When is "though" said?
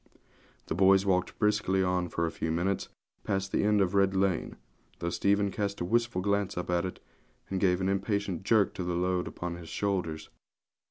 4.97-5.11